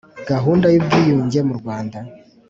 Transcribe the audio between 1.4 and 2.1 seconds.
mu rwanda